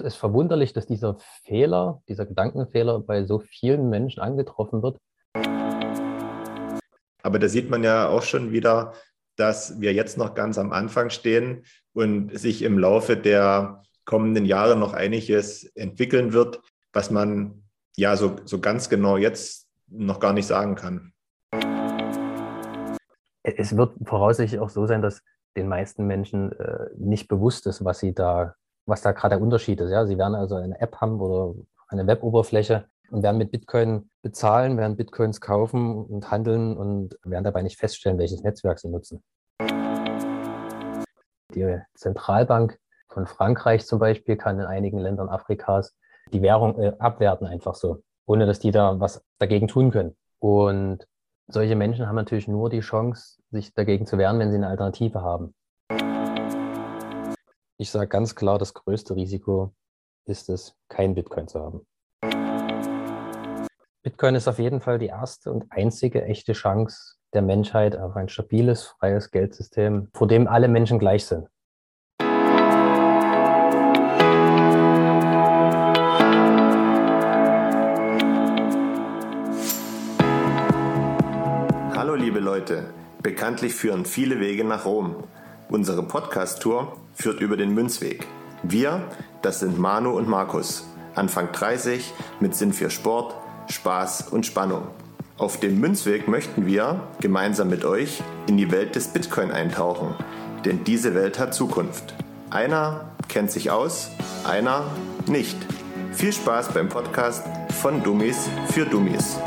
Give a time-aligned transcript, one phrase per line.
[0.00, 4.98] ist verwunderlich, dass dieser Fehler, dieser Gedankenfehler bei so vielen Menschen angetroffen wird.
[7.22, 8.94] Aber da sieht man ja auch schon wieder,
[9.36, 14.76] dass wir jetzt noch ganz am Anfang stehen und sich im Laufe der kommenden Jahre
[14.76, 16.60] noch einiges entwickeln wird,
[16.92, 17.62] was man
[17.96, 21.12] ja so, so ganz genau jetzt noch gar nicht sagen kann.
[23.42, 25.22] Es wird voraussichtlich auch so sein, dass
[25.56, 28.54] den meisten Menschen äh, nicht bewusst ist, was sie da,
[28.86, 29.90] was da gerade der Unterschied ist.
[29.90, 31.54] Ja, sie werden also eine App haben oder
[31.88, 37.62] eine Weboberfläche und werden mit Bitcoin bezahlen, werden Bitcoins kaufen und handeln und werden dabei
[37.62, 39.22] nicht feststellen, welches Netzwerk sie nutzen.
[41.54, 45.96] Die Zentralbank von Frankreich zum Beispiel kann in einigen Ländern Afrikas
[46.32, 50.16] die Währung äh, abwerten einfach so, ohne dass die da was dagegen tun können.
[50.38, 51.06] Und
[51.48, 55.22] solche Menschen haben natürlich nur die Chance, sich dagegen zu wehren, wenn sie eine Alternative
[55.22, 55.54] haben.
[57.82, 59.72] Ich sage ganz klar, das größte Risiko
[60.26, 61.80] ist es, kein Bitcoin zu haben.
[64.02, 68.28] Bitcoin ist auf jeden Fall die erste und einzige echte Chance der Menschheit auf ein
[68.28, 71.48] stabiles, freies Geldsystem, vor dem alle Menschen gleich sind.
[81.96, 85.24] Hallo liebe Leute, bekanntlich führen viele Wege nach Rom.
[85.70, 88.26] Unsere Podcast-Tour führt über den Münzweg.
[88.62, 89.02] Wir,
[89.42, 93.34] das sind Manu und Markus, Anfang 30, mit Sinn für Sport,
[93.68, 94.88] Spaß und Spannung.
[95.38, 100.14] Auf dem Münzweg möchten wir gemeinsam mit euch in die Welt des Bitcoin eintauchen,
[100.64, 102.14] denn diese Welt hat Zukunft.
[102.50, 104.10] Einer kennt sich aus,
[104.44, 104.84] einer
[105.26, 105.56] nicht.
[106.12, 107.44] Viel Spaß beim Podcast
[107.80, 109.38] von Dummies für Dummies.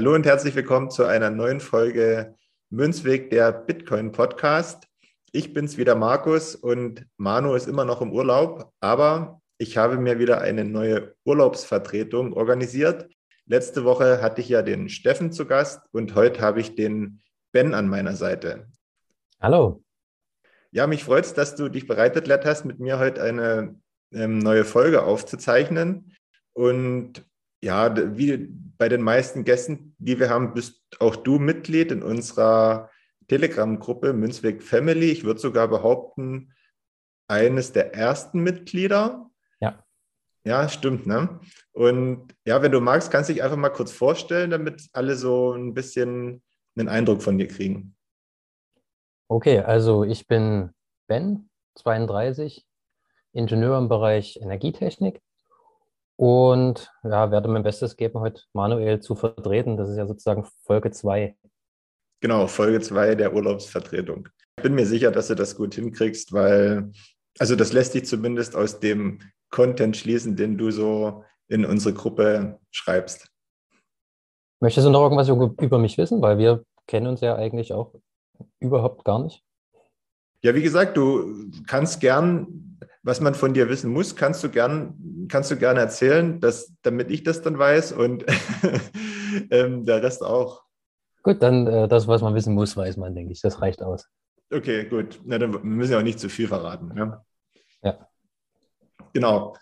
[0.00, 2.34] Hallo und herzlich willkommen zu einer neuen Folge
[2.70, 4.88] Münzweg, der Bitcoin Podcast.
[5.30, 10.18] Ich bin's wieder Markus und Manu ist immer noch im Urlaub, aber ich habe mir
[10.18, 13.10] wieder eine neue Urlaubsvertretung organisiert.
[13.44, 17.20] Letzte Woche hatte ich ja den Steffen zu Gast und heute habe ich den
[17.52, 18.68] Ben an meiner Seite.
[19.38, 19.84] Hallo.
[20.70, 23.78] Ja, mich freut es, dass du dich bereit erklärt hast, mit mir heute eine
[24.12, 26.16] ähm, neue Folge aufzuzeichnen.
[26.54, 27.22] Und
[27.62, 28.48] ja, wie
[28.78, 32.90] bei den meisten Gästen, die wir haben, bist auch du Mitglied in unserer
[33.28, 35.10] Telegram-Gruppe Münzweg Family.
[35.10, 36.52] Ich würde sogar behaupten,
[37.28, 39.30] eines der ersten Mitglieder.
[39.60, 39.84] Ja.
[40.44, 41.38] Ja, stimmt, ne?
[41.72, 45.52] Und ja, wenn du magst, kannst du dich einfach mal kurz vorstellen, damit alle so
[45.52, 46.42] ein bisschen
[46.76, 47.94] einen Eindruck von dir kriegen.
[49.28, 50.70] Okay, also ich bin
[51.06, 52.66] Ben, 32,
[53.32, 55.20] Ingenieur im Bereich Energietechnik
[56.20, 59.78] und ja, werde mein Bestes geben, heute Manuel zu vertreten.
[59.78, 61.34] Das ist ja sozusagen Folge 2
[62.20, 64.28] Genau, Folge 2 der Urlaubsvertretung.
[64.58, 66.92] Ich bin mir sicher, dass du das gut hinkriegst, weil,
[67.38, 72.60] also das lässt dich zumindest aus dem Content schließen, den du so in unsere Gruppe
[72.70, 73.32] schreibst.
[74.60, 76.20] Möchtest du noch irgendwas über mich wissen?
[76.20, 77.94] Weil wir kennen uns ja eigentlich auch
[78.60, 79.42] überhaupt gar nicht.
[80.42, 82.69] Ja, wie gesagt, du kannst gern,
[83.02, 87.10] was man von dir wissen muss, kannst du gern, kannst du gerne erzählen, dass, damit
[87.10, 88.24] ich das dann weiß und
[89.50, 90.64] ähm, der Rest auch.
[91.22, 93.40] Gut, dann äh, das, was man wissen muss, weiß man, denke ich.
[93.40, 94.08] Das reicht aus.
[94.52, 95.20] Okay, gut.
[95.24, 96.92] Na, dann müssen wir auch nicht zu viel verraten.
[96.96, 97.24] Ja.
[97.82, 98.08] ja.
[99.12, 99.56] Genau.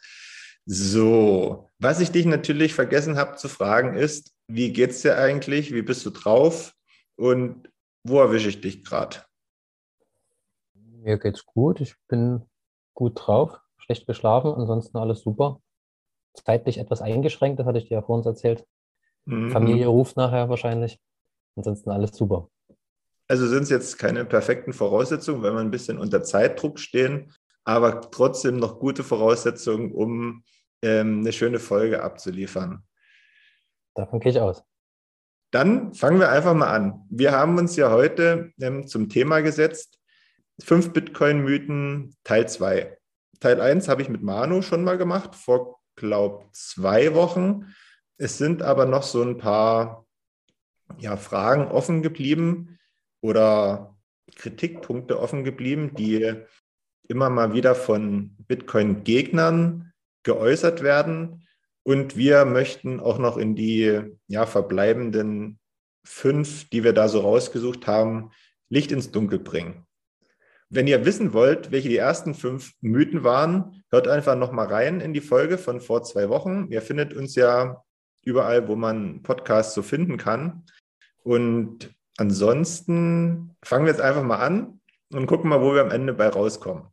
[0.67, 5.73] So, was ich dich natürlich vergessen habe zu fragen ist, wie geht's dir eigentlich?
[5.73, 6.75] Wie bist du drauf?
[7.17, 7.69] Und
[8.05, 9.19] wo erwische ich dich gerade?
[10.75, 11.81] Mir geht's gut.
[11.81, 12.43] Ich bin
[12.99, 15.63] gut drauf, schlecht geschlafen, ansonsten alles super.
[16.35, 18.67] Zeitlich etwas eingeschränkt, das hatte ich dir ja vorhin erzählt.
[19.25, 19.53] Mhm.
[19.53, 20.99] Familie ruft nachher wahrscheinlich.
[21.55, 22.49] Ansonsten alles super.
[23.29, 27.33] Also sind es jetzt keine perfekten Voraussetzungen, weil wir ein bisschen unter Zeitdruck stehen,
[27.63, 30.43] aber trotzdem noch gute Voraussetzungen, um
[30.83, 32.83] ähm, eine schöne Folge abzuliefern.
[33.95, 34.65] Davon gehe ich aus.
[35.53, 37.07] Dann fangen wir einfach mal an.
[37.11, 39.98] Wir haben uns ja heute ähm, zum Thema gesetzt,
[40.61, 42.99] fünf Bitcoin-Mythen Teil 2.
[43.41, 47.75] Teil 1 habe ich mit Manu schon mal gemacht, vor, glaube zwei Wochen.
[48.17, 50.07] Es sind aber noch so ein paar
[50.99, 52.79] ja, Fragen offen geblieben
[53.21, 53.97] oder
[54.35, 56.35] Kritikpunkte offen geblieben, die
[57.09, 61.47] immer mal wieder von Bitcoin-Gegnern geäußert werden.
[61.85, 65.59] Und wir möchten auch noch in die ja, verbleibenden
[66.05, 68.31] fünf, die wir da so rausgesucht haben,
[68.69, 69.87] Licht ins Dunkel bringen.
[70.71, 75.01] Wenn ihr wissen wollt, welche die ersten fünf Mythen waren, hört einfach noch mal rein
[75.01, 76.69] in die Folge von vor zwei Wochen.
[76.71, 77.83] Ihr findet uns ja
[78.23, 80.65] überall, wo man Podcasts so finden kann.
[81.23, 84.81] Und ansonsten fangen wir jetzt einfach mal an
[85.11, 86.85] und gucken mal, wo wir am Ende bei rauskommen.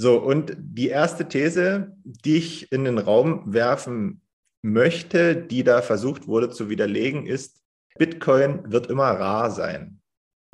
[0.00, 4.22] So, und die erste These, die ich in den Raum werfen
[4.62, 7.60] möchte, die da versucht wurde zu widerlegen, ist,
[7.98, 10.00] Bitcoin wird immer rar sein.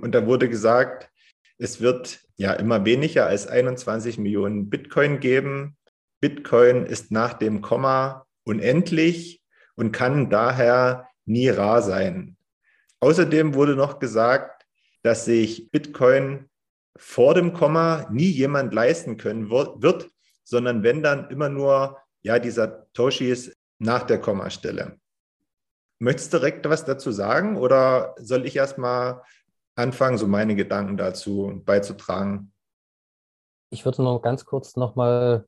[0.00, 1.10] Und da wurde gesagt,
[1.58, 5.76] es wird ja immer weniger als 21 Millionen Bitcoin geben.
[6.20, 9.42] Bitcoin ist nach dem Komma unendlich
[9.76, 12.36] und kann daher nie rar sein.
[13.00, 14.66] Außerdem wurde noch gesagt,
[15.02, 16.48] dass sich Bitcoin
[16.96, 20.10] vor dem Komma nie jemand leisten können wird,
[20.44, 24.98] sondern wenn dann immer nur ja dieser Toshis nach der Kommastelle.
[25.98, 29.22] Möchtest du direkt was dazu sagen oder soll ich erstmal
[29.76, 32.52] anfangen, so meine Gedanken dazu beizutragen?
[33.70, 35.46] Ich würde nur ganz kurz nochmal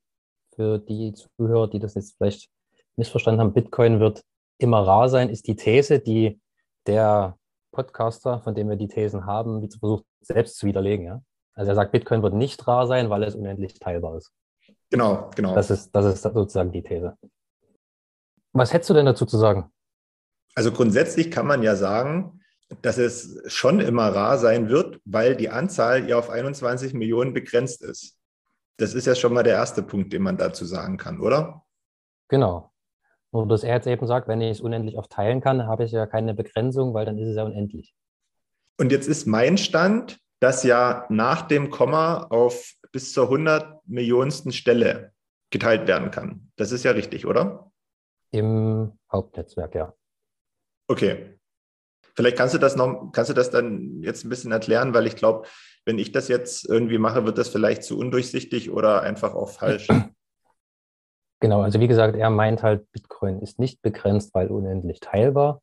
[0.55, 2.51] für die Zuhörer, die das jetzt vielleicht
[2.97, 4.25] missverstanden haben, Bitcoin wird
[4.59, 6.41] immer rar sein, ist die These, die
[6.87, 7.39] der
[7.73, 11.05] Podcaster, von dem wir die Thesen haben, wie versucht selbst zu widerlegen.
[11.05, 11.23] Ja?
[11.55, 14.33] Also er sagt, Bitcoin wird nicht rar sein, weil es unendlich teilbar ist.
[14.91, 15.55] Genau, genau.
[15.55, 17.17] Das ist, das ist sozusagen die These.
[18.53, 19.71] Was hättest du denn dazu zu sagen?
[20.55, 22.36] Also grundsätzlich kann man ja sagen,
[22.83, 27.83] dass es schon immer rar sein wird, weil die Anzahl ja auf 21 Millionen begrenzt
[27.83, 28.19] ist.
[28.77, 31.65] Das ist ja schon mal der erste Punkt, den man dazu sagen kann, oder?
[32.29, 32.73] Genau.
[33.33, 35.93] Nur dass er jetzt eben sagt, wenn ich es unendlich oft teilen kann, habe ich
[35.93, 37.95] ja keine Begrenzung, weil dann ist es ja unendlich.
[38.79, 44.53] Und jetzt ist mein Stand, dass ja nach dem Komma auf bis zur 100 Millionensten
[44.53, 45.13] Stelle
[45.51, 46.51] geteilt werden kann.
[46.57, 47.71] Das ist ja richtig, oder?
[48.33, 49.95] Im Hauptnetzwerk, ja.
[50.89, 51.39] Okay.
[52.17, 55.17] Vielleicht kannst du das noch, kannst du das dann jetzt ein bisschen erklären, weil ich
[55.17, 55.47] glaube,
[55.85, 59.89] wenn ich das jetzt irgendwie mache, wird das vielleicht zu undurchsichtig oder einfach auch falsch.
[61.41, 65.61] Genau, also wie gesagt, er meint halt, Bitcoin ist nicht begrenzt, weil unendlich teilbar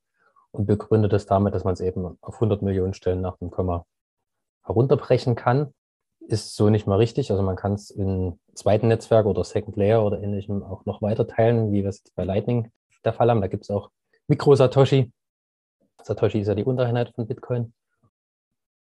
[0.52, 3.86] und begründet es damit, dass man es eben auf 100 Millionen Stellen nach dem Komma
[4.64, 5.74] herunterbrechen kann.
[6.28, 7.32] Ist so nicht mal richtig.
[7.32, 11.28] Also man kann es in zweiten Netzwerk oder Second Layer oder ähnlichem auch noch weiter
[11.28, 12.72] teilen, wie wir es bei Lightning
[13.04, 13.42] der Fall haben.
[13.42, 13.90] Da gibt es auch
[14.28, 15.12] Mikro-Satoshi.
[16.04, 17.74] Satoshi ist ja die Untereinheit von Bitcoin.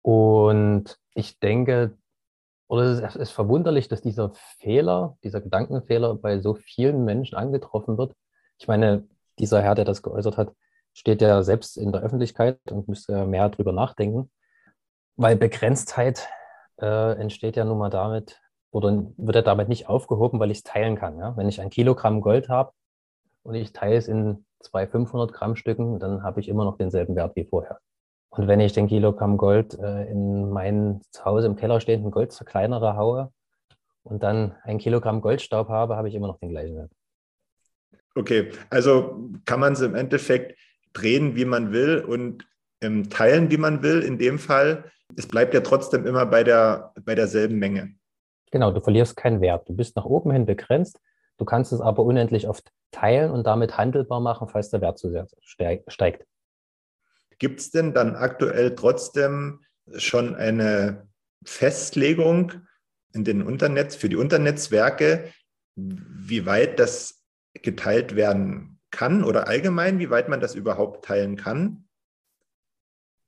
[0.02, 1.98] Und ich denke,
[2.68, 8.14] oder es ist verwunderlich, dass dieser Fehler, dieser Gedankenfehler bei so vielen Menschen angetroffen wird.
[8.60, 9.08] Ich meine,
[9.40, 10.54] dieser Herr, der das geäußert hat,
[10.94, 14.30] steht ja selbst in der Öffentlichkeit und müsste mehr darüber nachdenken,
[15.16, 16.28] weil Begrenztheit
[16.80, 18.40] äh, entsteht ja nun mal damit
[18.72, 21.18] oder wird ja damit nicht aufgehoben, weil ich es teilen kann.
[21.18, 21.36] Ja?
[21.38, 22.72] Wenn ich ein Kilogramm Gold habe
[23.44, 27.16] und ich teile es in zwei 500 Gramm Stücken, dann habe ich immer noch denselben
[27.16, 27.80] Wert wie vorher.
[28.30, 32.96] Und wenn ich den Kilogramm Gold äh, in meinen zu Hause im Keller stehenden Goldzerkleinerer
[32.96, 33.32] haue
[34.04, 36.92] und dann ein Kilogramm Goldstaub habe, habe ich immer noch den gleichen Wert.
[38.16, 40.58] Okay, also kann man es im Endeffekt
[40.94, 42.46] drehen, wie man will und
[42.82, 44.02] ähm, teilen, wie man will.
[44.02, 47.96] In dem Fall, es bleibt ja trotzdem immer bei, der, bei derselben Menge.
[48.52, 49.70] Genau, du verlierst keinen Wert.
[49.70, 51.00] Du bist nach oben hin begrenzt.
[51.40, 55.10] Du kannst es aber unendlich oft teilen und damit handelbar machen, falls der Wert zu
[55.10, 55.28] sehr
[55.88, 56.28] steigt.
[57.40, 59.64] Gibt es denn dann aktuell trotzdem
[59.96, 61.08] schon eine
[61.46, 62.52] Festlegung
[63.14, 65.32] in den Unternetz, für die Unternetzwerke,
[65.76, 71.88] wie weit das geteilt werden kann oder allgemein, wie weit man das überhaupt teilen kann?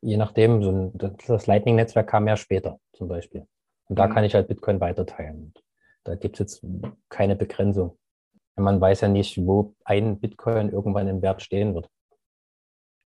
[0.02, 3.48] Je nachdem, das Lightning-Netzwerk kam ja später zum Beispiel.
[3.86, 4.14] Und da mhm.
[4.14, 5.54] kann ich halt Bitcoin weiter teilen.
[6.04, 6.66] Da gibt es jetzt
[7.10, 7.98] keine Begrenzung.
[8.62, 11.90] Man weiß ja nicht, wo ein Bitcoin irgendwann im Wert stehen wird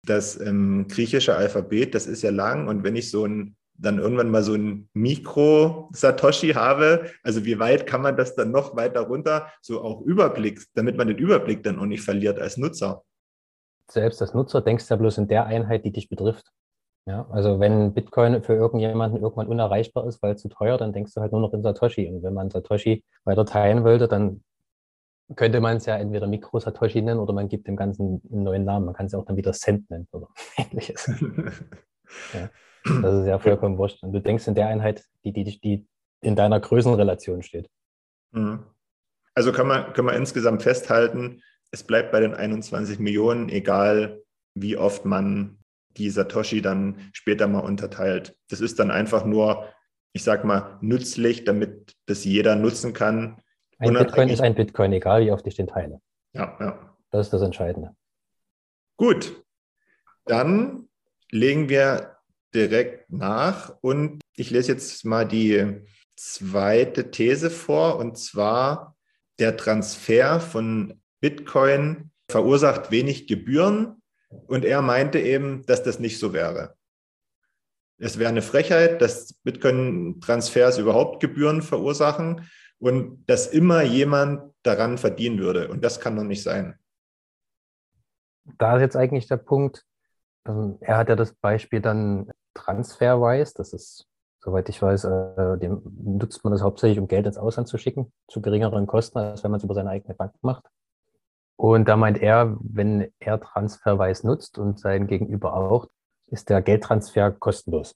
[0.08, 4.32] das ähm, griechische Alphabet, das ist ja lang und wenn ich so ein dann irgendwann
[4.32, 9.52] mal so ein Mikro-Satoshi habe, also wie weit kann man das dann noch weiter runter,
[9.62, 13.04] so auch Überblick, damit man den Überblick dann auch nicht verliert als Nutzer.
[13.90, 16.52] Selbst als Nutzer denkst du ja bloß in der Einheit, die dich betrifft.
[17.06, 21.22] Ja, also wenn Bitcoin für irgendjemanden irgendwann unerreichbar ist, weil zu teuer, dann denkst du
[21.22, 22.10] halt nur noch in Satoshi.
[22.10, 24.44] Und wenn man Satoshi weiter teilen wollte, dann
[25.36, 28.86] könnte man es ja entweder Mikro-Satoshi nennen oder man gibt dem Ganzen einen neuen Namen.
[28.86, 31.08] Man kann es ja auch dann wieder Cent nennen oder ähnliches.
[32.34, 32.50] ja,
[33.02, 34.02] das ist ja vollkommen wurscht.
[34.04, 35.88] Und du denkst in der Einheit, die, die, die
[36.22, 37.70] in deiner Größenrelation steht.
[38.32, 38.64] Mhm.
[39.36, 41.42] Also kann man, kann man insgesamt festhalten,
[41.72, 44.24] es bleibt bei den 21 Millionen, egal
[44.56, 45.60] wie oft man
[45.98, 48.36] die Satoshi dann später mal unterteilt.
[48.50, 49.68] Das ist dann einfach nur,
[50.14, 53.42] ich sag mal, nützlich, damit das jeder nutzen kann,
[53.78, 56.02] ein Bitcoin ist ein Bitcoin, egal wie oft ich den teile.
[56.34, 56.96] Ja, ja.
[57.12, 57.96] Das ist das Entscheidende.
[58.98, 59.44] Gut,
[60.26, 60.90] dann
[61.30, 62.18] legen wir
[62.54, 65.82] direkt nach und ich lese jetzt mal die
[66.16, 68.96] zweite These vor und zwar
[69.40, 74.02] der Transfer von Bitcoin verursacht wenig Gebühren,
[74.48, 76.76] Und er meinte eben, dass das nicht so wäre.
[77.98, 82.48] Es wäre eine Frechheit, dass Bitcoin-Transfers überhaupt Gebühren verursachen
[82.80, 85.70] und dass immer jemand daran verdienen würde.
[85.70, 86.78] Und das kann doch nicht sein.
[88.58, 89.86] Da ist jetzt eigentlich der Punkt,
[90.48, 94.08] ähm, er hat ja das Beispiel dann Transferwise, das ist,
[94.40, 98.12] soweit ich weiß, äh, dem nutzt man das hauptsächlich, um Geld ins Ausland zu schicken,
[98.28, 100.66] zu geringeren Kosten, als wenn man es über seine eigene Bank macht.
[101.56, 105.88] Und da meint er, wenn er Transferwise nutzt und sein Gegenüber auch,
[106.28, 107.96] ist der Geldtransfer kostenlos.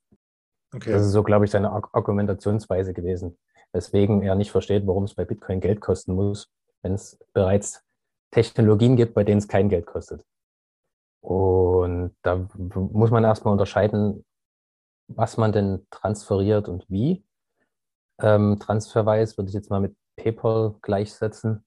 [0.74, 0.92] Okay.
[0.92, 3.38] Das ist so, glaube ich, seine Argumentationsweise gewesen,
[3.74, 6.50] weswegen er nicht versteht, warum es bei Bitcoin Geld kosten muss,
[6.82, 7.84] wenn es bereits
[8.32, 10.24] Technologien gibt, bei denen es kein Geld kostet.
[11.22, 14.25] Und da muss man erstmal unterscheiden,
[15.08, 17.24] was man denn transferiert und wie.
[18.20, 21.63] Ähm, Transferweise würde ich jetzt mal mit PayPal gleichsetzen.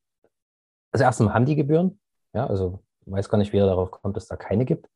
[0.93, 2.01] Also erstmal haben die Gebühren.
[2.33, 4.89] Ja, also weiß gar nicht, wie er darauf kommt, dass da keine gibt.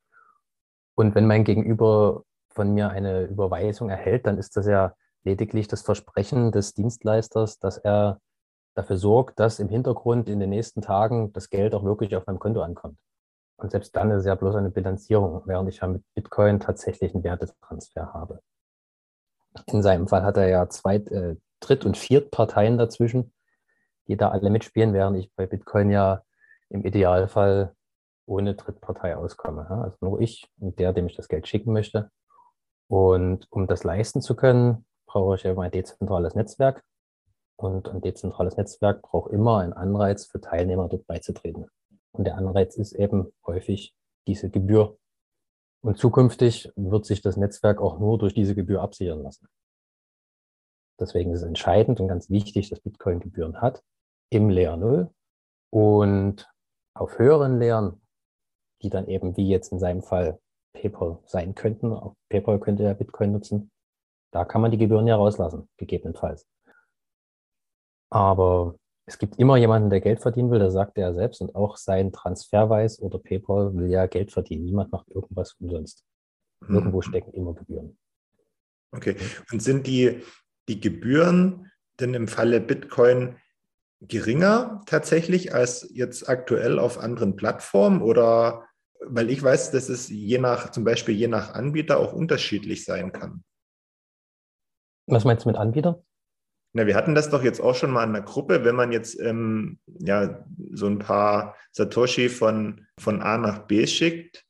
[0.95, 4.95] Und wenn mein Gegenüber von mir eine Überweisung erhält, dann ist das ja
[5.25, 8.21] lediglich das Versprechen des Dienstleisters, dass er
[8.75, 12.39] dafür sorgt, dass im Hintergrund in den nächsten Tagen das Geld auch wirklich auf meinem
[12.39, 12.99] Konto ankommt.
[13.57, 17.13] Und selbst dann ist es ja bloß eine Bilanzierung, während ich ja mit Bitcoin tatsächlich
[17.13, 18.41] einen Wertetransfer habe.
[19.67, 23.33] In seinem Fall hat er ja zwei, äh, Dritt- und Viertparteien dazwischen,
[24.07, 26.23] die da alle mitspielen, während ich bei Bitcoin ja
[26.69, 27.75] im Idealfall
[28.27, 29.69] ohne Drittpartei auskomme.
[29.71, 32.11] Also nur ich und der, dem ich das Geld schicken möchte.
[32.89, 36.85] Und um das leisten zu können, brauche ich eben ein dezentrales Netzwerk.
[37.57, 41.67] Und ein dezentrales Netzwerk braucht immer einen Anreiz für Teilnehmer, dort beizutreten.
[42.13, 43.97] Und der Anreiz ist eben häufig
[44.29, 44.97] diese Gebühr.
[45.83, 49.49] Und zukünftig wird sich das Netzwerk auch nur durch diese Gebühr absichern lassen.
[51.01, 53.83] Deswegen ist es entscheidend und ganz wichtig, dass Bitcoin Gebühren hat
[54.31, 55.11] im Layer 0
[55.71, 56.49] und
[56.95, 58.01] auf höheren Layern
[58.83, 60.41] die dann eben wie jetzt in seinem Fall
[60.73, 61.93] PayPal sein könnten.
[61.93, 63.71] Auch PayPal könnte ja Bitcoin nutzen.
[64.31, 66.47] Da kann man die Gebühren ja rauslassen, gegebenenfalls.
[68.11, 71.41] Aber es gibt immer jemanden, der Geld verdienen will, das sagt er selbst.
[71.41, 74.65] Und auch sein Transferweis oder PayPal will ja Geld verdienen.
[74.65, 76.05] Niemand macht irgendwas umsonst.
[76.61, 76.75] Mhm.
[76.75, 77.99] Irgendwo stecken immer Gebühren.
[78.93, 79.17] Okay.
[79.51, 80.23] Und sind die,
[80.69, 81.71] die Gebühren
[82.01, 83.37] denn im Falle Bitcoin
[84.01, 88.65] geringer tatsächlich als jetzt aktuell auf anderen Plattformen oder
[89.01, 93.13] weil ich weiß, dass es je nach, zum Beispiel je nach Anbieter auch unterschiedlich sein
[93.13, 93.45] kann.
[95.09, 96.03] Was meinst du mit Anbieter?
[96.75, 99.19] Na, wir hatten das doch jetzt auch schon mal in der Gruppe, wenn man jetzt
[99.21, 104.45] ähm, ja, so ein paar Satoshi von, von A nach B schickt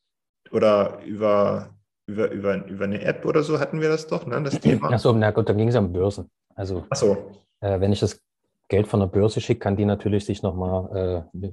[0.51, 1.75] oder über,
[2.07, 4.91] über, über, über eine App oder so hatten wir das doch, ne, das Thema.
[4.91, 6.29] Achso, na gut, dann ging es um Börsen.
[6.55, 7.31] Also, so.
[7.61, 8.21] äh, wenn ich das
[8.69, 11.51] Geld von der Börse schicke, kann die natürlich sich nochmal äh,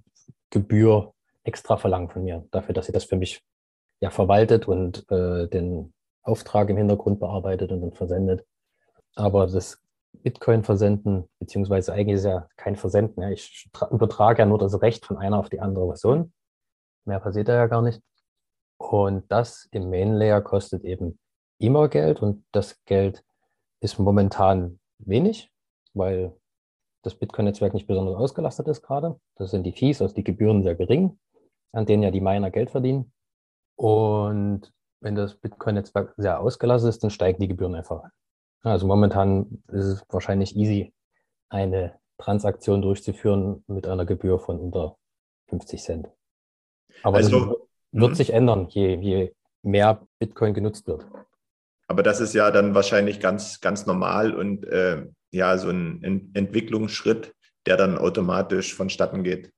[0.50, 3.44] Gebühr extra verlangen von mir, dafür, dass sie das für mich
[4.02, 5.94] ja verwaltet und äh, den
[6.24, 8.46] Auftrag im Hintergrund bearbeitet und dann versendet.
[9.16, 9.82] Aber das
[10.24, 13.24] Bitcoin versenden, beziehungsweise eigentlich ist ja kein Versenden.
[13.24, 13.30] Ja.
[13.30, 16.34] Ich übertrage ja nur das Recht von einer auf die andere Person.
[17.06, 18.02] Mehr passiert ja gar nicht.
[18.78, 21.20] Und das im Main Layer kostet eben
[21.60, 23.24] immer Geld und das Geld
[23.80, 25.52] ist momentan wenig,
[25.94, 26.36] weil
[27.04, 29.20] das Bitcoin-Netzwerk nicht besonders ausgelastet ist gerade.
[29.36, 31.18] Das sind die Fees, also die Gebühren sehr gering
[31.76, 33.12] an denen ja die Miner Geld verdienen.
[33.76, 38.12] Und wenn das Bitcoin-Netzwerk sehr ausgelassen ist, dann steigen die Gebühren einfach an.
[38.66, 40.94] Also momentan ist es wahrscheinlich easy,
[41.50, 44.98] eine Transaktion durchzuführen mit einer Gebühr von unter
[45.50, 46.10] 50 Cent.
[47.04, 47.58] Aber also, das
[47.92, 48.16] wird mhm.
[48.16, 51.06] sich ändern, je, je mehr Bitcoin genutzt wird.
[51.88, 57.36] Aber das ist ja dann wahrscheinlich ganz, ganz normal und äh, ja, so ein Entwicklungsschritt,
[57.68, 59.52] der dann automatisch vonstatten geht.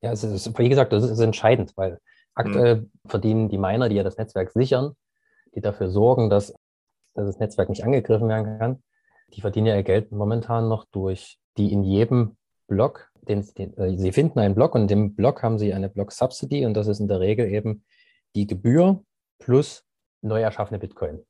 [0.00, 1.98] Ja, es ist, wie gesagt, das ist entscheidend, weil
[2.34, 2.90] aktuell mhm.
[3.06, 4.94] verdienen die Miner, die ja das Netzwerk sichern,
[5.54, 6.54] die dafür sorgen, dass,
[7.18, 8.82] dass das Netzwerk nicht angegriffen werden kann,
[9.34, 13.98] die verdienen ja ihr Geld momentan noch durch die in jedem Block, den, den äh,
[13.98, 17.00] sie finden einen Block und in dem Block haben sie eine Block-Subsidy und das ist
[17.00, 17.84] in der Regel eben
[18.34, 19.02] die Gebühr
[19.38, 19.84] plus
[20.22, 21.24] neu erschaffene Bitcoin.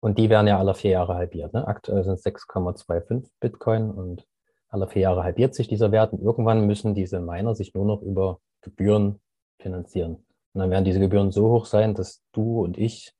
[0.00, 1.52] Und die werden ja alle vier Jahre halbiert.
[1.52, 1.66] Ne?
[1.66, 4.26] Aktuell sind es 6,25 Bitcoin und
[4.68, 8.02] alle vier Jahre halbiert sich dieser Wert und irgendwann müssen diese Miner sich nur noch
[8.02, 9.20] über Gebühren
[9.58, 10.24] finanzieren.
[10.52, 13.12] Und dann werden diese Gebühren so hoch sein, dass du und ich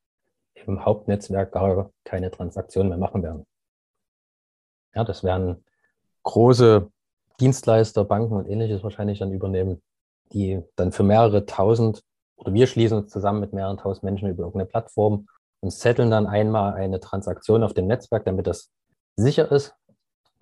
[0.66, 3.46] im Hauptnetzwerk gar keine Transaktionen mehr machen werden.
[4.94, 5.64] Ja, das werden
[6.22, 6.90] große
[7.40, 9.82] Dienstleister, Banken und ähnliches wahrscheinlich dann übernehmen,
[10.32, 12.02] die dann für mehrere tausend
[12.36, 15.28] oder wir schließen uns zusammen mit mehreren tausend Menschen über irgendeine Plattform
[15.60, 18.70] und zetteln dann einmal eine Transaktion auf dem Netzwerk, damit das
[19.16, 19.74] sicher ist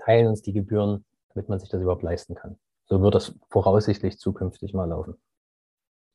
[0.04, 2.58] teilen uns die Gebühren, damit man sich das überhaupt leisten kann.
[2.86, 5.16] So wird das voraussichtlich zukünftig mal laufen.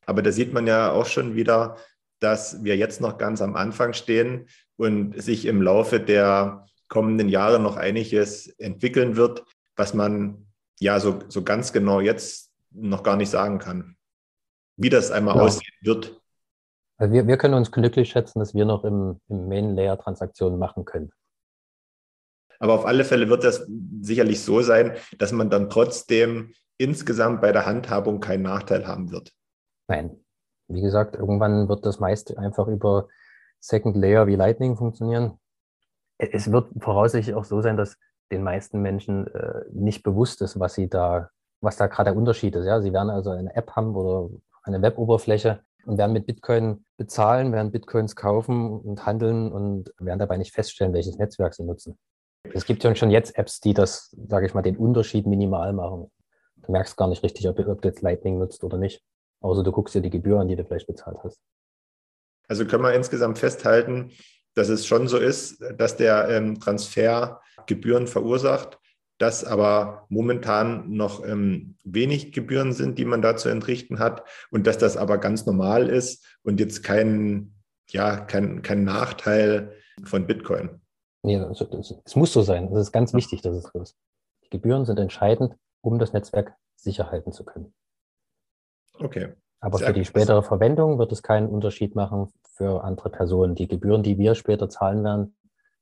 [0.05, 1.77] Aber da sieht man ja auch schon wieder,
[2.19, 4.47] dass wir jetzt noch ganz am Anfang stehen
[4.77, 9.43] und sich im Laufe der kommenden Jahre noch einiges entwickeln wird,
[9.75, 10.47] was man
[10.79, 13.95] ja so, so ganz genau jetzt noch gar nicht sagen kann,
[14.77, 15.41] wie das einmal ja.
[15.43, 16.19] aussehen wird.
[16.97, 20.85] Also wir, wir können uns glücklich schätzen, dass wir noch im, im Main-Layer Transaktionen machen
[20.85, 21.11] können.
[22.59, 23.65] Aber auf alle Fälle wird das
[24.01, 29.31] sicherlich so sein, dass man dann trotzdem insgesamt bei der Handhabung keinen Nachteil haben wird.
[29.87, 30.23] Nein.
[30.69, 33.07] Wie gesagt, irgendwann wird das meist einfach über
[33.59, 35.39] Second Layer wie Lightning funktionieren.
[36.17, 37.97] Es wird voraussichtlich auch so sein, dass
[38.31, 41.29] den meisten Menschen äh, nicht bewusst ist, was sie da,
[41.61, 42.65] was da gerade der Unterschied ist.
[42.65, 44.29] Ja, sie werden also eine App haben oder
[44.63, 50.37] eine Weboberfläche und werden mit Bitcoin bezahlen, werden Bitcoins kaufen und handeln und werden dabei
[50.37, 51.97] nicht feststellen, welches Netzwerk sie nutzen.
[52.53, 56.11] Es gibt ja schon jetzt Apps, die das, sage ich mal, den Unterschied minimal machen.
[56.57, 59.03] Du merkst gar nicht richtig, ob, ob du jetzt Lightning nutzt oder nicht.
[59.41, 61.39] Außer du guckst dir die Gebühr an, die du vielleicht bezahlt hast.
[62.47, 64.11] Also können wir insgesamt festhalten,
[64.55, 68.79] dass es schon so ist, dass der ähm, Transfer Gebühren verursacht,
[69.19, 74.65] dass aber momentan noch ähm, wenig Gebühren sind, die man da zu entrichten hat und
[74.65, 77.53] dass das aber ganz normal ist und jetzt kein,
[77.89, 80.81] ja, kein, kein Nachteil von Bitcoin.
[81.21, 81.67] Nee, also
[82.05, 82.71] es muss so sein.
[82.71, 83.97] Es ist ganz wichtig, dass es so ist.
[84.45, 87.73] Die Gebühren sind entscheidend, um das Netzwerk sicher halten zu können.
[88.99, 89.33] Okay.
[89.61, 93.55] Aber für die spätere Verwendung wird es keinen Unterschied machen für andere Personen.
[93.55, 95.35] Die Gebühren, die wir später zahlen werden,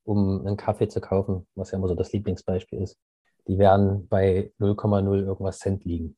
[0.04, 2.98] um einen Kaffee zu kaufen, was ja immer so das Lieblingsbeispiel ist,
[3.48, 6.18] die werden bei 0,0 irgendwas Cent liegen.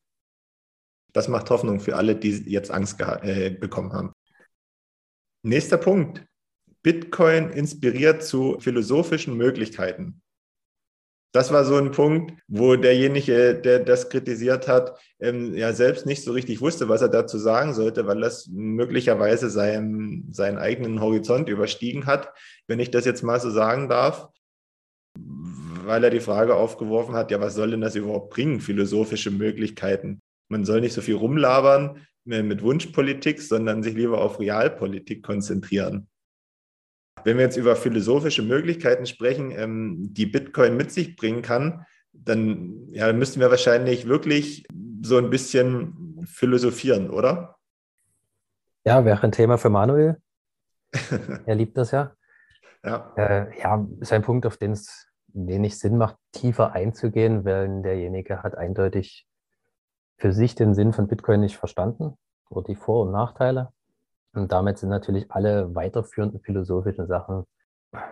[1.12, 4.12] Das macht Hoffnung für alle, die jetzt Angst äh, bekommen haben.
[5.42, 6.24] Nächster Punkt.
[6.82, 10.22] Bitcoin inspiriert zu philosophischen Möglichkeiten.
[11.32, 16.24] Das war so ein Punkt, wo derjenige, der das kritisiert hat, ähm, ja selbst nicht
[16.24, 21.48] so richtig wusste, was er dazu sagen sollte, weil das möglicherweise seinen, seinen eigenen Horizont
[21.48, 22.32] überstiegen hat,
[22.66, 24.28] wenn ich das jetzt mal so sagen darf,
[25.14, 30.20] weil er die Frage aufgeworfen hat, ja, was soll denn das überhaupt bringen, philosophische Möglichkeiten?
[30.48, 36.09] Man soll nicht so viel rumlabern mit Wunschpolitik, sondern sich lieber auf Realpolitik konzentrieren.
[37.24, 42.86] Wenn wir jetzt über philosophische Möglichkeiten sprechen, ähm, die Bitcoin mit sich bringen kann, dann
[42.88, 44.66] ja, müssten wir wahrscheinlich wirklich
[45.02, 47.56] so ein bisschen philosophieren, oder?
[48.84, 50.20] Ja, wäre ein Thema für Manuel.
[51.46, 52.12] er liebt das ja.
[52.82, 53.12] Ja.
[53.16, 58.42] Äh, ja, ist ein Punkt, auf den es wenig Sinn macht, tiefer einzugehen, weil derjenige
[58.42, 59.26] hat eindeutig
[60.16, 62.16] für sich den Sinn von Bitcoin nicht verstanden
[62.48, 63.72] oder die Vor- und Nachteile.
[64.32, 67.44] Und damit sind natürlich alle weiterführenden philosophischen Sachen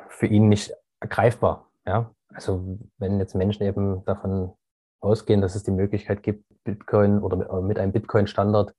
[0.08, 1.70] für ihn nicht greifbar.
[1.86, 2.12] Ja?
[2.28, 4.54] Also wenn jetzt Menschen eben davon
[5.00, 8.74] ausgehen, dass es die Möglichkeit gibt, Bitcoin oder mit einem Bitcoin-Standard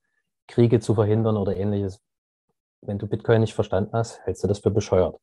[0.46, 2.02] Kriege zu verhindern oder ähnliches,
[2.82, 5.16] wenn du Bitcoin nicht verstanden hast, hältst du das für bescheuert.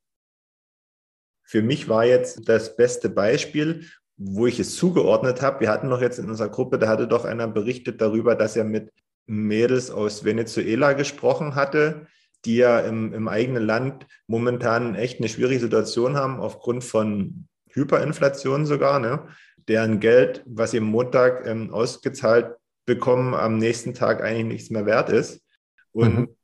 [1.43, 3.85] Für mich war jetzt das beste Beispiel,
[4.17, 5.61] wo ich es zugeordnet habe.
[5.61, 8.63] Wir hatten noch jetzt in unserer Gruppe, da hatte doch einer berichtet darüber, dass er
[8.63, 8.91] mit
[9.27, 12.07] Mädels aus Venezuela gesprochen hatte,
[12.45, 18.65] die ja im, im eigenen Land momentan echt eine schwierige Situation haben, aufgrund von Hyperinflation
[18.65, 19.27] sogar, ne?
[19.67, 24.85] deren Geld, was sie am Montag ähm, ausgezahlt bekommen, am nächsten Tag eigentlich nichts mehr
[24.85, 25.43] wert ist.
[25.91, 26.35] Und mhm.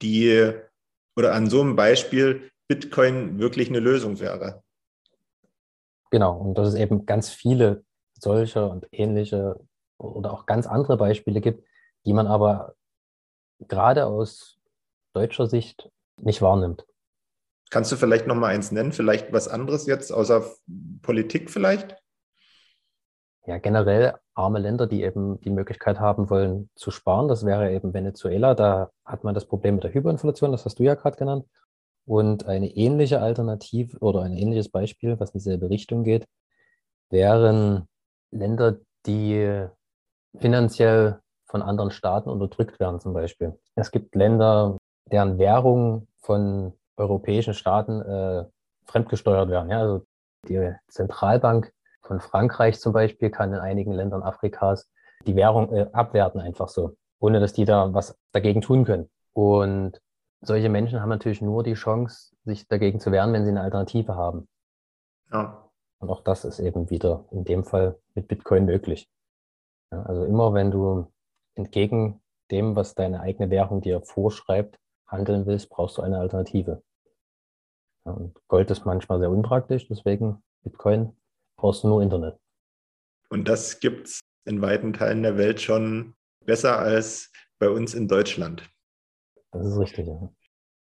[0.00, 0.52] die,
[1.16, 4.62] oder an so einem Beispiel, Bitcoin wirklich eine Lösung wäre.
[6.10, 7.84] Genau, und dass es eben ganz viele
[8.18, 9.60] solche und ähnliche
[9.98, 11.66] oder auch ganz andere Beispiele gibt,
[12.04, 12.74] die man aber
[13.60, 14.58] gerade aus
[15.12, 16.86] deutscher Sicht nicht wahrnimmt.
[17.70, 18.92] Kannst du vielleicht noch mal eins nennen?
[18.92, 20.44] Vielleicht was anderes jetzt außer
[21.00, 21.96] Politik vielleicht?
[23.46, 27.28] Ja, generell arme Länder, die eben die Möglichkeit haben wollen zu sparen.
[27.28, 28.54] Das wäre eben Venezuela.
[28.54, 31.46] Da hat man das Problem mit der Hyperinflation, das hast du ja gerade genannt.
[32.04, 36.26] Und eine ähnliche Alternative oder ein ähnliches Beispiel, was in dieselbe Richtung geht,
[37.10, 37.88] wären
[38.30, 39.66] Länder, die
[40.38, 41.21] finanziell
[41.52, 43.58] von anderen Staaten unterdrückt werden zum Beispiel.
[43.74, 44.78] Es gibt Länder,
[45.10, 48.46] deren Währung von europäischen Staaten äh,
[48.86, 49.68] fremdgesteuert werden.
[49.68, 50.06] Ja, also
[50.48, 54.88] die Zentralbank von Frankreich zum Beispiel kann in einigen Ländern Afrikas
[55.26, 59.10] die Währung äh, abwerten einfach so, ohne dass die da was dagegen tun können.
[59.34, 60.00] Und
[60.40, 64.16] solche Menschen haben natürlich nur die Chance, sich dagegen zu wehren, wenn sie eine Alternative
[64.16, 64.48] haben.
[65.30, 65.68] Ja.
[65.98, 69.06] Und auch das ist eben wieder in dem Fall mit Bitcoin möglich.
[69.92, 71.12] Ja, also immer wenn du
[71.54, 76.82] entgegen dem, was deine eigene Währung dir vorschreibt, handeln willst, brauchst du eine Alternative.
[78.04, 81.16] Und Gold ist manchmal sehr unpraktisch, deswegen Bitcoin
[81.56, 82.38] brauchst du nur Internet.
[83.28, 88.08] Und das gibt es in weiten Teilen der Welt schon besser als bei uns in
[88.08, 88.68] Deutschland.
[89.52, 90.28] Das ist richtig, ja.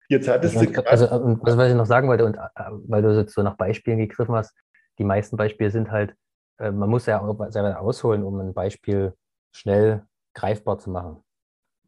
[0.09, 3.17] Jetzt hattest also, du also, was, was ich noch sagen wollte, und äh, weil du
[3.17, 4.55] jetzt so nach Beispielen gegriffen hast,
[4.99, 6.15] die meisten Beispiele sind halt,
[6.59, 9.15] äh, man muss ja auch selber ausholen, um ein Beispiel
[9.53, 11.23] schnell greifbar zu machen.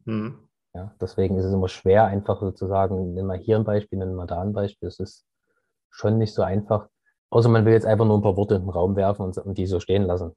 [0.04, 0.38] hm.
[0.74, 4.26] Ja, deswegen ist es immer schwer, einfach sozusagen, nennen wir hier ein Beispiel, nennen wir
[4.26, 4.88] da ein Beispiel.
[4.88, 5.24] Es ist
[5.88, 6.88] schon nicht so einfach.
[7.30, 9.56] Außer man will jetzt einfach nur ein paar Worte in den Raum werfen und, und
[9.56, 10.32] die so stehen lassen.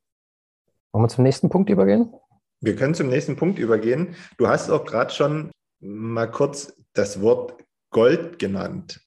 [0.94, 2.14] Wollen wir zum nächsten Punkt übergehen?
[2.62, 4.16] Wir können zum nächsten Punkt übergehen.
[4.38, 9.02] Du hast auch gerade schon mal kurz das Wort Gold genannt.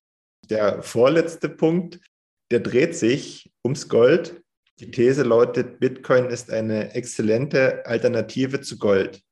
[0.50, 1.98] Der vorletzte Punkt,
[2.50, 4.41] der dreht sich ums Gold.
[4.82, 9.22] Die These lautet, Bitcoin ist eine exzellente Alternative zu Gold.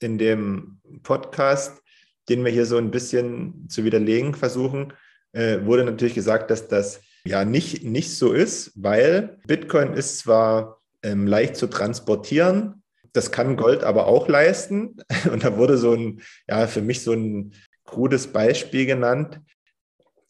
[0.00, 1.80] In dem Podcast,
[2.28, 4.92] den wir hier so ein bisschen zu widerlegen versuchen,
[5.30, 10.80] äh, wurde natürlich gesagt, dass das ja nicht, nicht so ist, weil Bitcoin ist zwar
[11.04, 12.82] ähm, leicht zu transportieren,
[13.12, 14.96] das kann Gold aber auch leisten.
[15.32, 17.52] Und da wurde so ein, ja, für mich so ein
[17.84, 19.40] krudes Beispiel genannt.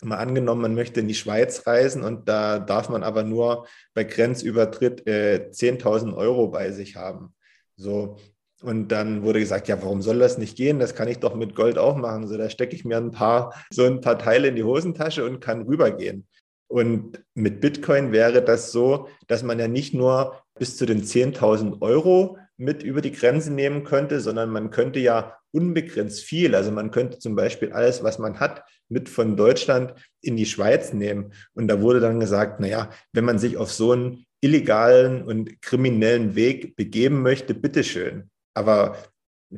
[0.04, 4.04] Mal angenommen, man möchte in die Schweiz reisen und da darf man aber nur bei
[4.04, 7.34] Grenzübertritt äh, 10.000 Euro bei sich haben.
[7.76, 8.16] So,
[8.62, 10.78] und dann wurde gesagt, ja, warum soll das nicht gehen?
[10.78, 12.26] Das kann ich doch mit Gold auch machen.
[12.26, 15.40] So, da stecke ich mir ein paar, so ein paar Teile in die Hosentasche und
[15.40, 16.26] kann rübergehen.
[16.66, 21.82] Und mit Bitcoin wäre das so, dass man ja nicht nur bis zu den 10.000
[21.82, 26.54] Euro mit über die Grenze nehmen könnte, sondern man könnte ja unbegrenzt viel.
[26.54, 30.92] Also man könnte zum Beispiel alles, was man hat, mit von Deutschland in die Schweiz
[30.92, 31.32] nehmen.
[31.54, 36.34] Und da wurde dann gesagt, naja, wenn man sich auf so einen illegalen und kriminellen
[36.34, 38.30] Weg begeben möchte, bitteschön.
[38.52, 38.96] Aber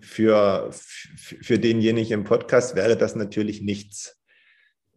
[0.00, 4.16] für, für denjenigen im Podcast wäre das natürlich nichts.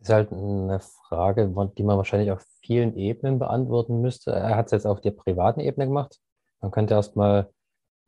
[0.02, 4.32] Ist halt eine Frage, die man wahrscheinlich auf vielen Ebenen beantworten müsste.
[4.32, 6.20] Er hat es jetzt auf der privaten Ebene gemacht.
[6.62, 7.50] Man könnte erstmal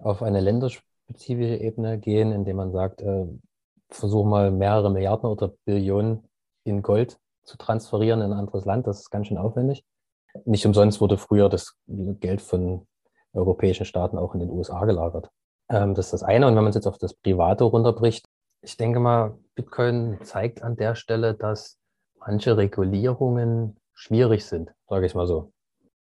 [0.03, 3.27] auf eine länderspezifische Ebene gehen, indem man sagt, äh,
[3.89, 6.27] versuch mal mehrere Milliarden oder Billionen
[6.63, 8.87] in Gold zu transferieren in ein anderes Land.
[8.87, 9.83] Das ist ganz schön aufwendig.
[10.45, 12.87] Nicht umsonst wurde früher das Geld von
[13.33, 15.29] europäischen Staaten auch in den USA gelagert.
[15.69, 16.47] Ähm, das ist das eine.
[16.47, 18.25] Und wenn man es jetzt auf das Private runterbricht,
[18.61, 21.77] ich denke mal, Bitcoin zeigt an der Stelle, dass
[22.19, 25.51] manche Regulierungen schwierig sind, sage ich mal so.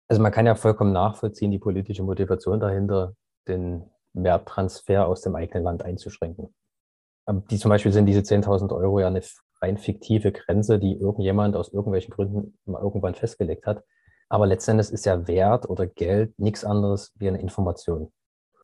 [0.08, 3.13] Also man kann ja vollkommen nachvollziehen, die politische Motivation dahinter,
[3.47, 6.53] den Werttransfer aus dem eigenen Land einzuschränken.
[7.27, 9.21] Die zum Beispiel sind diese 10.000 Euro ja eine
[9.62, 13.84] rein fiktive Grenze, die irgendjemand aus irgendwelchen Gründen mal irgendwann festgelegt hat.
[14.29, 18.12] Aber letztendlich ist ja Wert oder Geld nichts anderes wie eine Information.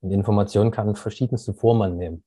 [0.02, 2.24] Und Information kann verschiedenste Formen nehmen.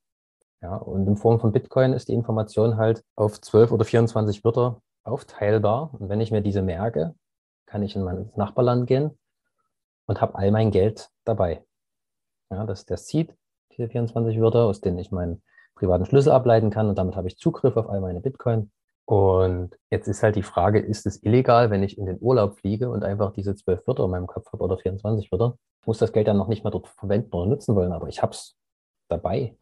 [0.62, 4.80] Ja, und in Form von Bitcoin ist die Information halt auf 12 oder 24 Wörter
[5.02, 5.92] aufteilbar.
[5.92, 7.14] Und wenn ich mir diese merke,
[7.66, 9.18] kann ich in mein Nachbarland gehen
[10.06, 11.64] und habe all mein Geld dabei.
[12.54, 13.34] Ja, das ist der Seed,
[13.72, 15.42] diese 24 Wörter, aus denen ich meinen
[15.74, 18.70] privaten Schlüssel ableiten kann und damit habe ich Zugriff auf all meine Bitcoin.
[19.06, 22.90] Und jetzt ist halt die Frage, ist es illegal, wenn ich in den Urlaub fliege
[22.90, 25.58] und einfach diese zwölf Wörter in meinem Kopf habe oder 24 Wörter?
[25.82, 28.22] Ich muss das Geld dann noch nicht mal dort verwenden oder nutzen wollen, aber ich
[28.22, 28.56] habe es
[29.08, 29.56] dabei.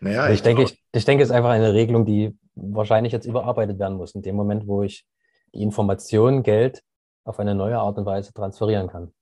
[0.00, 3.12] Naja, also ich, ich, denke, ich, ich denke, es ist einfach eine Regelung, die wahrscheinlich
[3.12, 5.06] jetzt überarbeitet werden muss, in dem Moment, wo ich
[5.54, 6.82] die Information, Geld
[7.24, 9.14] auf eine neue Art und Weise transferieren kann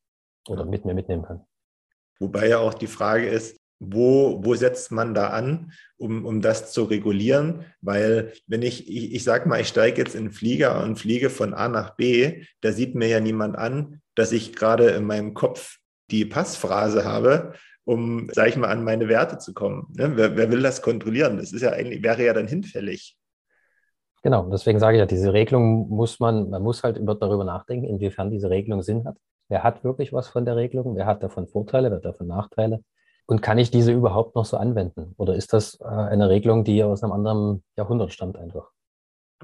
[0.48, 1.44] oder mit mir mitnehmen kann.
[2.18, 6.72] Wobei ja auch die Frage ist, wo, wo setzt man da an, um, um das
[6.72, 7.64] zu regulieren?
[7.80, 11.30] Weil wenn ich, ich, ich sage mal, ich steige jetzt in den Flieger und fliege
[11.30, 15.34] von A nach B, da sieht mir ja niemand an, dass ich gerade in meinem
[15.34, 15.78] Kopf
[16.10, 19.88] die Passphrase habe, um, sage ich mal, an meine Werte zu kommen.
[19.96, 20.12] Ne?
[20.14, 21.38] Wer, wer will das kontrollieren?
[21.38, 23.16] Das ist ja eigentlich, wäre ja dann hinfällig.
[24.22, 28.30] Genau, deswegen sage ich ja, diese Regelung muss man, man muss halt darüber nachdenken, inwiefern
[28.30, 29.16] diese Regelung Sinn hat.
[29.52, 30.96] Wer hat wirklich was von der Regelung?
[30.96, 31.90] Wer hat davon Vorteile?
[31.90, 32.82] Wer hat davon Nachteile?
[33.26, 35.12] Und kann ich diese überhaupt noch so anwenden?
[35.18, 38.70] Oder ist das äh, eine Regelung, die aus einem anderen Jahrhundert stammt einfach?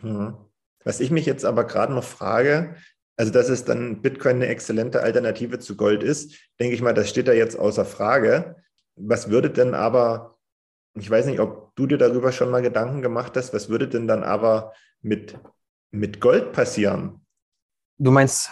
[0.01, 0.35] Mhm.
[0.83, 2.75] Was ich mich jetzt aber gerade noch frage,
[3.19, 7.11] also dass es dann Bitcoin eine exzellente Alternative zu Gold ist, denke ich mal, das
[7.11, 8.57] steht da jetzt außer Frage.
[8.97, 10.39] Was würde denn aber,
[10.95, 14.09] ich weiß nicht, ob du dir darüber schon mal Gedanken gemacht hast, was würde denn
[14.09, 15.39] dann aber mit,
[15.91, 17.27] mit Gold passieren?
[17.99, 18.51] Du meinst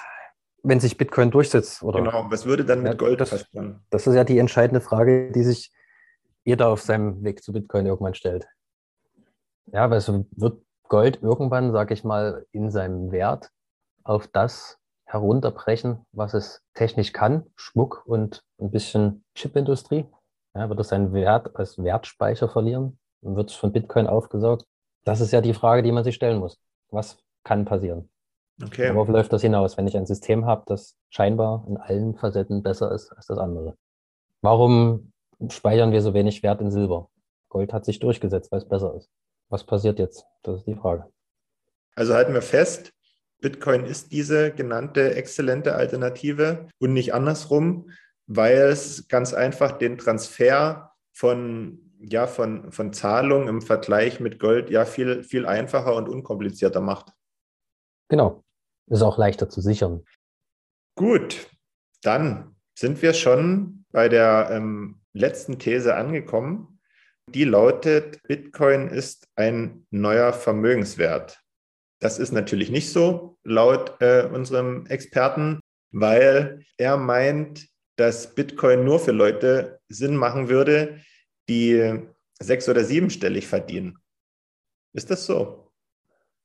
[0.67, 2.01] wenn sich Bitcoin durchsetzt, oder?
[2.01, 3.85] Genau, was würde dann mit ja, Gold das, passieren?
[3.91, 5.73] Das ist ja die entscheidende Frage, die sich
[6.45, 8.47] jeder auf seinem Weg zu Bitcoin irgendwann stellt.
[9.67, 13.51] Ja, weil so wird Gold irgendwann, sage ich mal, in seinem Wert
[14.03, 20.07] auf das herunterbrechen, was es technisch kann, Schmuck und ein bisschen Chipindustrie.
[20.55, 24.67] Ja, wird es seinen Wert als Wertspeicher verlieren und wird es von Bitcoin aufgesaugt?
[25.05, 26.59] Das ist ja die Frage, die man sich stellen muss.
[26.91, 28.09] Was kann passieren?
[28.63, 28.95] Okay.
[28.95, 32.93] Worauf läuft das hinaus, wenn ich ein System habe, das scheinbar in allen Facetten besser
[32.93, 33.77] ist als das andere?
[34.41, 35.13] Warum
[35.49, 37.11] speichern wir so wenig Wert in Silber?
[37.49, 39.11] Gold hat sich durchgesetzt, weil es besser ist.
[39.49, 40.25] Was passiert jetzt?
[40.43, 41.07] Das ist die Frage.
[41.95, 42.93] Also halten wir fest,
[43.41, 47.91] Bitcoin ist diese genannte exzellente Alternative und nicht andersrum,
[48.27, 54.71] weil es ganz einfach den Transfer von, ja, von, von Zahlungen im Vergleich mit Gold
[54.71, 57.13] ja viel, viel einfacher und unkomplizierter macht.
[58.09, 58.43] Genau.
[58.89, 60.05] Ist auch leichter zu sichern.
[60.97, 61.51] Gut,
[62.03, 66.81] dann sind wir schon bei der ähm, letzten These angekommen.
[67.31, 71.43] Die lautet, Bitcoin ist ein neuer Vermögenswert.
[72.01, 75.61] Das ist natürlich nicht so, laut äh, unserem Experten,
[75.93, 81.01] weil er meint, dass Bitcoin nur für Leute Sinn machen würde,
[81.49, 82.03] die
[82.39, 83.99] sechs- oder siebenstellig verdienen.
[84.93, 85.66] Ist das so?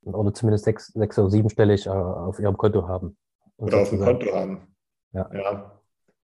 [0.04, 3.18] Oder zumindest sechs, sechs oder siebenstellig äh, auf ihrem Konto haben.
[3.58, 4.68] Oder auf dem Konto haben.
[5.14, 5.30] Ja.
[5.34, 5.72] ja.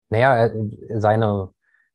[0.10, 0.50] Naja,
[0.96, 1.50] seine,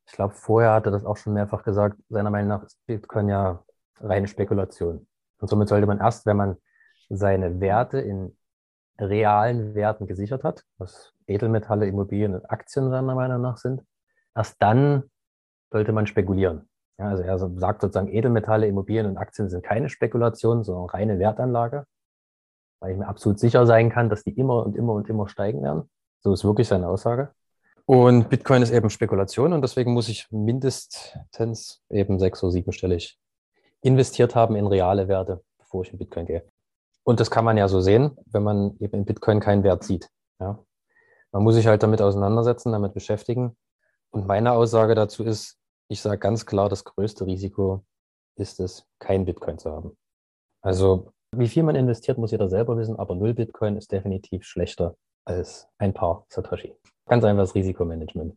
[0.05, 3.27] ich glaube, vorher hat er das auch schon mehrfach gesagt, seiner Meinung nach ist Bitcoin
[3.27, 3.63] ja
[3.99, 5.07] reine Spekulation.
[5.39, 6.57] Und somit sollte man erst, wenn man
[7.09, 8.37] seine Werte in
[8.99, 13.81] realen Werten gesichert hat, was Edelmetalle, Immobilien und Aktien seiner Meinung nach sind,
[14.35, 15.03] erst dann
[15.71, 16.69] sollte man spekulieren.
[16.99, 21.85] Ja, also er sagt sozusagen, Edelmetalle, Immobilien und Aktien sind keine Spekulation, sondern reine Wertanlage,
[22.79, 25.63] weil ich mir absolut sicher sein kann, dass die immer und immer und immer steigen
[25.63, 25.89] werden.
[26.21, 27.33] So ist wirklich seine Aussage.
[27.85, 33.19] Und Bitcoin ist eben Spekulation und deswegen muss ich mindestens eben sechs- oder siebenstellig
[33.81, 36.43] investiert haben in reale Werte, bevor ich in Bitcoin gehe.
[37.03, 40.09] Und das kann man ja so sehen, wenn man eben in Bitcoin keinen Wert sieht.
[40.39, 40.59] Ja.
[41.33, 43.57] Man muss sich halt damit auseinandersetzen, damit beschäftigen.
[44.11, 45.57] Und meine Aussage dazu ist,
[45.89, 47.83] ich sage ganz klar, das größte Risiko
[48.35, 49.97] ist es, kein Bitcoin zu haben.
[50.61, 54.95] Also wie viel man investiert, muss jeder selber wissen, aber null Bitcoin ist definitiv schlechter
[55.25, 56.75] als ein paar Satoshi.
[57.07, 58.35] Ganz einfaches Risikomanagement.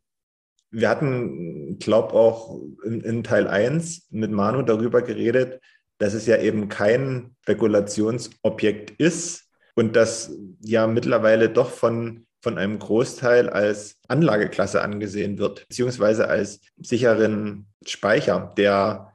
[0.70, 5.60] Wir hatten, glaube auch in, in, Teil 1 mit Manu darüber geredet,
[5.98, 12.78] dass es ja eben kein Spekulationsobjekt ist und das ja mittlerweile doch von, von einem
[12.78, 19.12] Großteil als Anlageklasse angesehen wird, beziehungsweise als sicheren Speicher, der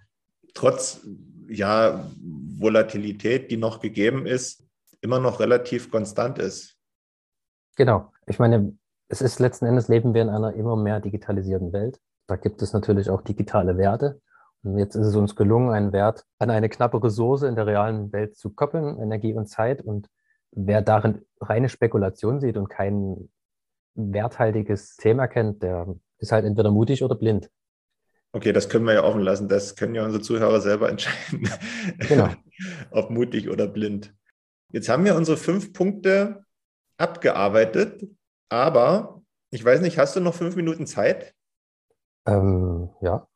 [0.54, 1.08] trotz
[1.48, 4.66] ja, Volatilität, die noch gegeben ist,
[5.00, 6.76] immer noch relativ konstant ist.
[7.78, 8.12] Genau.
[8.28, 12.02] Ich meine, es ist letzten Endes leben wir in einer immer mehr digitalisierten Welt.
[12.28, 14.20] Da gibt es natürlich auch digitale Werte.
[14.62, 18.12] Und jetzt ist es uns gelungen, einen Wert an eine knappe Ressource in der realen
[18.12, 19.82] Welt zu koppeln, Energie und Zeit.
[19.82, 20.10] Und
[20.52, 23.30] wer darin reine Spekulation sieht und kein
[23.96, 27.50] werthaltiges Thema kennt, der ist halt entweder mutig oder blind.
[28.34, 29.50] Okay, das können wir ja offen lassen.
[29.50, 31.50] Das können ja unsere Zuhörer selber entscheiden.
[32.08, 32.30] Genau.
[32.92, 34.14] Ob mutig oder blind.
[34.70, 36.46] Jetzt haben wir unsere fünf Punkte
[36.98, 38.08] abgearbeitet,
[38.48, 41.34] aber ich weiß nicht, hast du noch fünf Minuten Zeit?
[42.26, 43.28] Ähm, ja.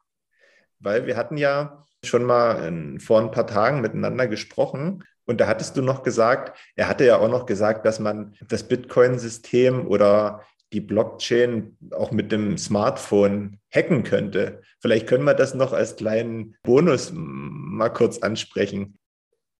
[0.79, 5.47] Weil wir hatten ja schon mal in, vor ein paar Tagen miteinander gesprochen und da
[5.47, 10.41] hattest du noch gesagt, er hatte ja auch noch gesagt, dass man das Bitcoin-System oder
[10.73, 14.61] die Blockchain auch mit dem Smartphone hacken könnte.
[14.79, 18.97] Vielleicht können wir das noch als kleinen Bonus mal kurz ansprechen.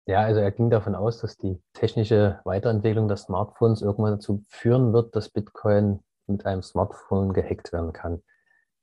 [0.06, 4.92] Ja, also er ging davon aus, dass die technische Weiterentwicklung des Smartphones irgendwann dazu führen
[4.92, 8.22] wird, dass Bitcoin mit einem Smartphone gehackt werden kann.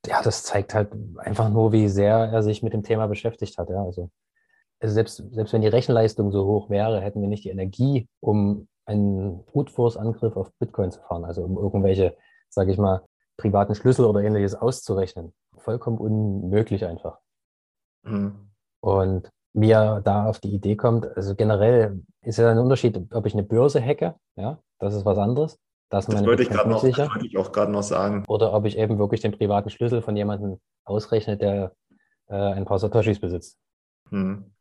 [0.06, 3.70] Ja, das zeigt halt einfach nur, wie sehr er sich mit dem Thema beschäftigt hat.
[3.70, 4.12] Ja, also,
[4.84, 8.68] also selbst, selbst wenn die Rechenleistung so hoch wäre, hätten wir nicht die Energie, um
[8.86, 12.18] einen Brute Force Angriff auf Bitcoin zu fahren, also um irgendwelche,
[12.50, 13.02] sage ich mal,
[13.38, 15.34] privaten Schlüssel oder ähnliches auszurechnen.
[15.58, 17.20] Vollkommen unmöglich einfach.
[18.04, 18.52] Mhm.
[18.82, 21.06] Und wie er da auf die Idee kommt.
[21.16, 25.18] Also generell ist ja ein Unterschied, ob ich eine Börse hacke, ja, das ist was
[25.18, 25.60] anderes.
[25.90, 27.08] Das, das wollte ich gerade noch, sicher.
[27.08, 28.26] wollte ich auch gerade noch sagen.
[28.28, 31.74] Oder ob ich eben wirklich den privaten Schlüssel von jemandem ausrechne, der
[32.28, 33.58] äh, ein paar Satoshis besitzt.
[34.10, 34.53] Hm.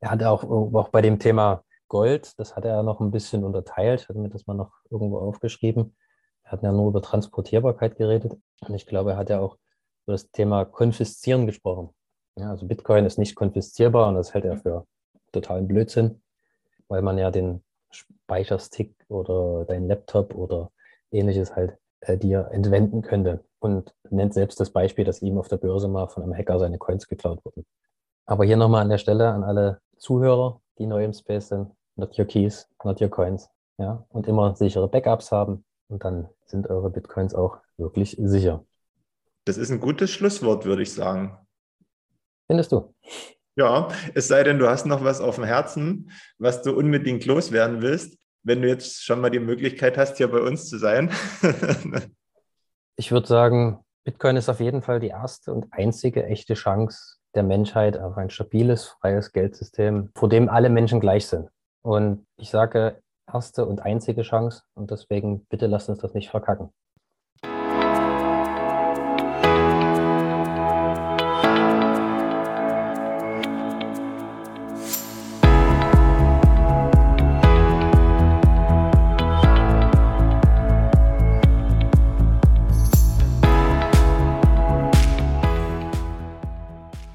[0.00, 4.08] Er hat auch, auch bei dem Thema Gold, das hat er noch ein bisschen unterteilt,
[4.08, 5.96] hat mir das mal noch irgendwo aufgeschrieben.
[6.44, 8.36] Er hat ja nur über Transportierbarkeit geredet.
[8.66, 9.56] Und ich glaube, er hat ja auch
[10.04, 11.90] über das Thema Konfiszieren gesprochen.
[12.36, 14.86] Ja, also Bitcoin ist nicht konfiszierbar und das hält er für
[15.32, 16.22] totalen Blödsinn,
[16.88, 20.70] weil man ja den Speicherstick oder deinen Laptop oder
[21.10, 25.56] ähnliches halt äh, dir entwenden könnte und nennt selbst das Beispiel, dass ihm auf der
[25.56, 27.64] Börse mal von einem Hacker seine Coins geklaut wurden.
[28.26, 32.18] Aber hier nochmal an der Stelle an alle Zuhörer, die neu im Space sind, not
[32.18, 33.48] your keys, not your coins.
[33.78, 38.64] Ja, und immer sichere Backups haben und dann sind eure Bitcoins auch wirklich sicher.
[39.44, 41.38] Das ist ein gutes Schlusswort, würde ich sagen.
[42.46, 42.94] Findest du?
[43.54, 47.82] Ja, es sei denn, du hast noch was auf dem Herzen, was du unbedingt loswerden
[47.82, 51.10] willst, wenn du jetzt schon mal die Möglichkeit hast, hier bei uns zu sein.
[52.96, 57.42] ich würde sagen, Bitcoin ist auf jeden Fall die erste und einzige echte Chance der
[57.42, 61.50] Menschheit auf ein stabiles, freies Geldsystem, vor dem alle Menschen gleich sind.
[61.82, 63.00] Und ich sage,
[63.32, 66.70] erste und einzige Chance und deswegen bitte lasst uns das nicht verkacken.